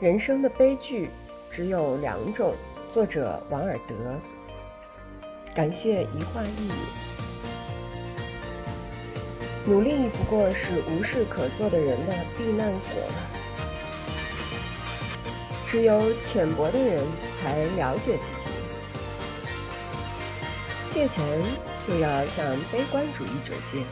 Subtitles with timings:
[0.00, 1.10] 人生的悲剧
[1.50, 2.54] 只有两种。
[2.94, 4.18] 作者王尔德。
[5.54, 6.72] 感谢一画一语。
[9.66, 13.02] 努力不过是无事可做的人的避难所。
[15.68, 17.04] 只有浅薄的人
[17.40, 18.48] 才了解自己。
[20.88, 21.24] 借钱
[21.86, 23.82] 就要向悲观主义者借，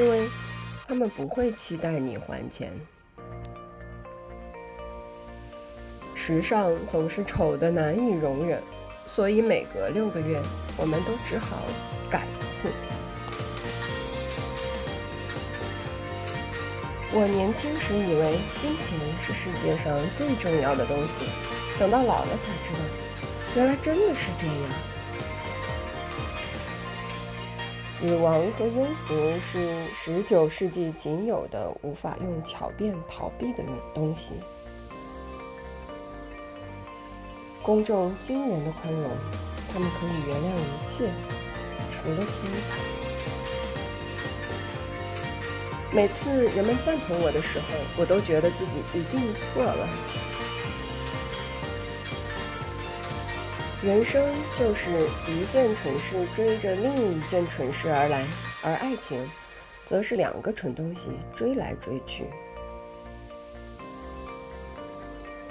[0.00, 0.28] 因为
[0.86, 2.72] 他们不会期待你还钱。
[6.24, 8.62] 时尚总是丑的难以容忍，
[9.04, 10.40] 所以每隔六个月，
[10.76, 11.58] 我们都只好
[12.08, 12.68] 改一次。
[17.12, 21.24] 我年轻时以为金钱是世界上最重要的东西，
[21.76, 22.84] 等到老了才知道，
[23.56, 24.54] 原来真的是这样。
[27.84, 34.34] 死亡和庸俗是十九世纪仅有的无法用巧辩逃避的东西。
[37.62, 39.08] 公众惊人的宽容，
[39.72, 41.08] 他们可以原谅一切，
[41.92, 42.26] 除了天
[42.68, 42.76] 才。
[45.92, 49.20] 每次人们赞同我的时候，我都觉得自己一定
[49.54, 49.88] 错了。
[53.80, 54.24] 人生
[54.58, 58.26] 就是一件蠢事追着另一件蠢事而来，
[58.62, 59.30] 而爱情，
[59.86, 62.24] 则是两个蠢东西追来追去。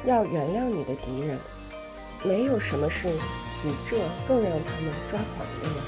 [0.03, 1.39] 要原谅你的敌人。
[2.23, 3.07] 没有什么事
[3.63, 5.83] 比这更让他们抓狂的了。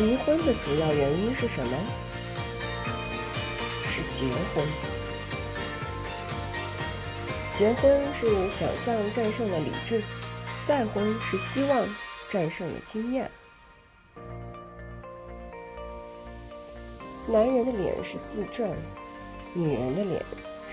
[0.00, 1.76] 离婚的主要原因是什么？
[3.90, 4.66] 是结婚。
[7.54, 10.02] 结婚是想象战胜了理智，
[10.66, 11.86] 再婚是希望
[12.30, 13.30] 战胜了经验。
[17.28, 18.68] 男人的脸是自传，
[19.52, 20.20] 女人的脸。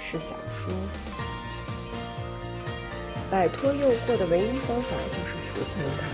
[0.06, 0.74] 是小说。
[3.30, 6.08] 摆脱诱惑的唯一方法就是服从它。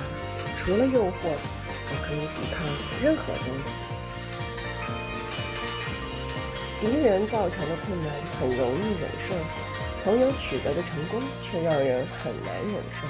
[0.57, 1.11] 除了诱惑，
[1.89, 2.57] 我可以抵抗
[3.01, 3.83] 任何东西。
[6.79, 9.33] 敌人造成的困难很容易忍受，
[10.03, 13.07] 朋友取得的成功却让人很难忍受。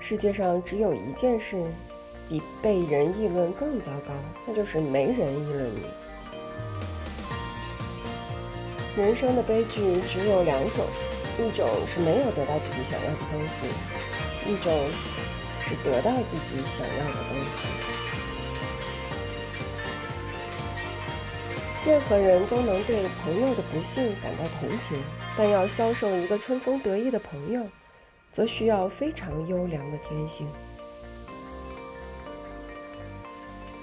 [0.00, 1.64] 世界上只有一件事
[2.28, 4.14] 比被人议论更糟糕，
[4.46, 5.82] 那就是没人议论你。
[8.96, 10.86] 人生的悲剧只有两种，
[11.38, 13.66] 一种是没有得到自己想要的东西，
[14.46, 14.72] 一种
[15.66, 17.66] 是得到自己想要的东西。
[21.84, 24.96] 任何人都能对朋友的不幸感到同情，
[25.36, 27.62] 但要销售一个春风得意的朋友，
[28.32, 30.46] 则需要非常优良的天性。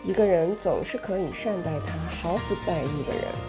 [0.05, 3.31] 一个人总是可以善待他毫不在意的人。